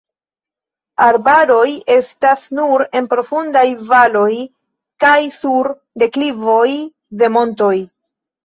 Arbaroj 1.07 1.67
estas 1.95 2.45
nur 2.61 2.85
en 3.01 3.09
profundaj 3.11 3.65
valoj 3.91 4.33
kaj 5.05 5.15
sur 5.39 5.71
deklivoj 6.05 6.67
de 7.23 7.31
montoj. 7.39 7.75